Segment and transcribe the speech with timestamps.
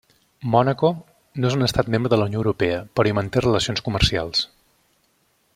[0.53, 0.89] Mònaco
[1.43, 4.47] no és un Estat membre de la Unió Europea però hi manté relacions comercials.